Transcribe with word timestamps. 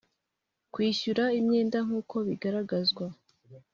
Kwishyura 0.73 1.23
imyenda 1.39 1.77
nkuko 1.87 2.15
bigaragazwa 2.27 3.05